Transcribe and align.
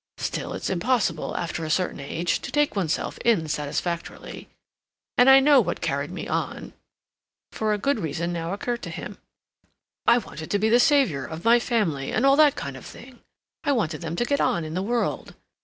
Still, 0.17 0.53
it's 0.53 0.71
impossible, 0.71 1.37
after 1.37 1.63
a 1.63 1.69
certain 1.69 1.99
age, 1.99 2.39
to 2.39 2.51
take 2.51 2.75
oneself 2.75 3.19
in 3.19 3.47
satisfactorily. 3.47 4.49
And 5.15 5.29
I 5.29 5.39
know 5.39 5.61
what 5.61 5.79
carried 5.79 6.09
me 6.09 6.27
on"—for 6.27 7.71
a 7.71 7.77
good 7.77 7.99
reason 7.99 8.33
now 8.33 8.51
occurred 8.51 8.81
to 8.81 8.89
him—"I 8.89 10.17
wanted 10.17 10.49
to 10.49 10.57
be 10.57 10.69
the 10.69 10.79
savior 10.79 11.23
of 11.23 11.45
my 11.45 11.59
family 11.59 12.11
and 12.11 12.25
all 12.25 12.35
that 12.37 12.55
kind 12.55 12.75
of 12.75 12.83
thing. 12.87 13.19
I 13.63 13.73
wanted 13.73 14.01
them 14.01 14.15
to 14.15 14.25
get 14.25 14.41
on 14.41 14.65
in 14.65 14.73
the 14.73 14.81
world. 14.81 15.35